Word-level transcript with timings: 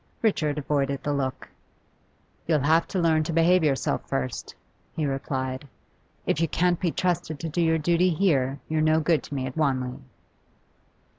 Richard 0.23 0.57
avoided 0.57 1.03
the 1.03 1.13
look. 1.13 1.47
'You'll 2.47 2.61
have 2.63 2.87
to 2.87 2.97
learn 2.97 3.21
to 3.25 3.31
behave 3.33 3.63
yourself 3.63 4.01
first,' 4.09 4.55
he 4.95 5.05
replied. 5.05 5.67
'If 6.25 6.41
you 6.41 6.47
can't 6.47 6.79
be 6.79 6.89
trusted 6.89 7.39
to 7.39 7.49
do 7.49 7.61
your 7.61 7.77
duty 7.77 8.09
here, 8.09 8.57
you're 8.67 8.81
no 8.81 8.99
good 8.99 9.21
to 9.21 9.35
me 9.35 9.45
at 9.45 9.55
Wanley. 9.55 9.99